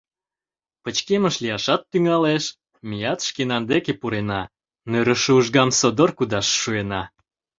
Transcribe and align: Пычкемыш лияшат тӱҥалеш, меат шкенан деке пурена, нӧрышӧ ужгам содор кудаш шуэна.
Пычкемыш 0.83 1.35
лияшат 1.43 1.81
тӱҥалеш, 1.91 2.43
меат 2.89 3.19
шкенан 3.27 3.63
деке 3.71 3.93
пурена, 4.01 4.41
нӧрышӧ 4.91 5.31
ужгам 5.37 5.69
содор 5.79 6.09
кудаш 6.17 6.47
шуэна. 6.61 7.01